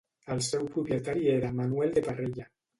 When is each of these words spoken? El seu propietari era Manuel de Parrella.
El 0.35 0.39
seu 0.47 0.65
propietari 0.77 1.29
era 1.35 1.53
Manuel 1.61 1.97
de 2.01 2.07
Parrella. 2.11 2.53